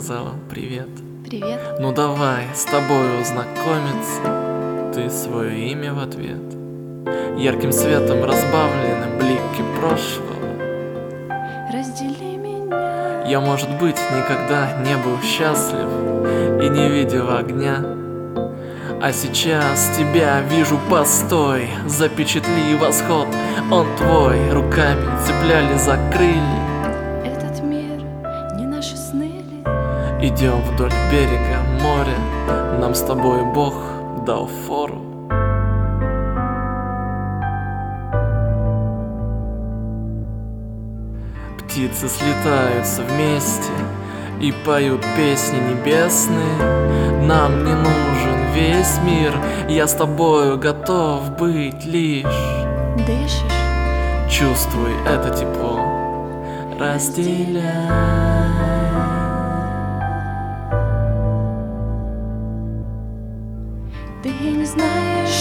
[0.00, 0.88] сказала привет.
[1.26, 1.60] Привет.
[1.80, 6.40] Ну давай с тобой знакомиться, ты свое имя в ответ.
[7.36, 10.34] Ярким светом разбавлены блики прошлого.
[11.72, 13.24] Раздели меня.
[13.26, 15.88] Я, может быть, никогда не был счастлив
[16.62, 17.76] и не видел огня.
[19.02, 23.28] А сейчас тебя вижу, постой, запечатли восход,
[23.70, 26.69] он твой, руками цепляли за крылья.
[30.22, 32.18] Идем вдоль берега моря,
[32.78, 33.72] нам с тобой Бог
[34.26, 35.00] дал фору.
[41.58, 43.72] Птицы слетаются вместе
[44.42, 47.22] и поют песни небесные.
[47.22, 49.32] Нам не нужен весь мир,
[49.70, 52.26] я с тобою готов быть лишь.
[53.06, 53.40] Дышишь?
[54.30, 55.80] Чувствуй это тепло,
[56.78, 58.79] разделяй.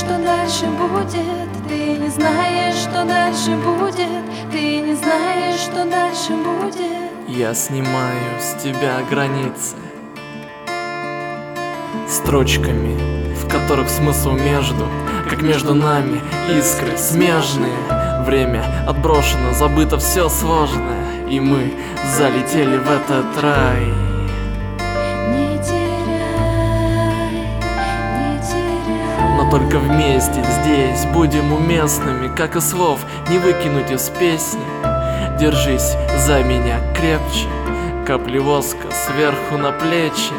[0.10, 1.68] Что дальше будет.
[1.68, 4.08] Ты не знаешь, что дальше будет.
[4.52, 7.12] Ты не знаешь, что дальше будет.
[7.28, 9.76] Я снимаю с тебя границы
[12.08, 12.98] Строчками,
[13.36, 14.88] в которых смысл между
[15.30, 16.22] Как между нами
[16.58, 17.78] искры смежные
[18.26, 21.72] Время отброшено, забыто все сложное И мы
[22.18, 24.09] залетели в этот рай
[29.50, 33.00] только вместе здесь будем уместными Как и слов
[33.30, 34.62] не выкинуть из песни.
[35.40, 37.48] Держись за меня крепче
[38.06, 40.34] Капли воска сверху на плечи.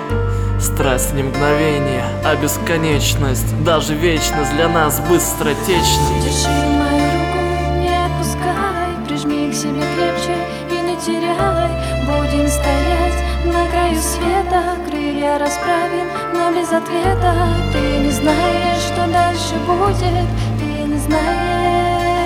[0.60, 6.79] Страсть не мгновение, а бесконечность Даже вечность для нас быстротечней
[14.60, 17.34] света Крылья расправим, но без ответа.
[17.72, 20.28] Ты не знаешь, что дальше будет
[20.58, 22.20] Ты не знаешь.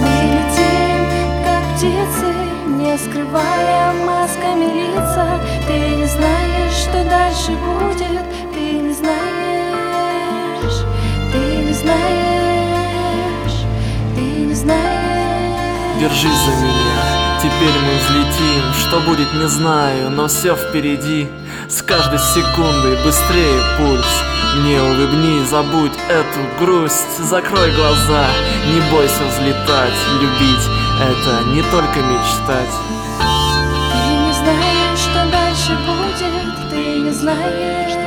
[0.00, 1.00] Мы летим,
[1.44, 2.28] как птицы
[2.68, 5.40] Не скрывая масками лица.
[5.66, 10.84] Ты не знаешь, что дальше будет Ты не знаешь.
[11.32, 13.66] Ты не знаешь
[14.14, 16.00] Ты не знаешь.
[16.00, 17.13] Держись за меня,
[17.44, 18.62] теперь мы взлетим.
[18.80, 21.28] Что будет, не знаю, но все впереди.
[21.68, 24.22] С каждой секундой быстрее пульс.
[24.56, 27.18] Мне улыбни, забудь эту грусть.
[27.18, 28.26] Закрой глаза,
[28.66, 29.98] не бойся взлетать.
[30.20, 30.66] Любить—
[31.00, 32.74] это не только мечтать.
[33.18, 36.70] Ты не знаешь, что дальше будет.
[36.70, 38.03] Ты не знаешь